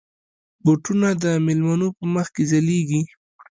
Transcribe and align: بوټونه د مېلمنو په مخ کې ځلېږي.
بوټونه 0.63 1.09
د 1.23 1.25
مېلمنو 1.45 1.87
په 1.97 2.03
مخ 2.13 2.27
کې 2.35 2.43
ځلېږي. 2.51 3.01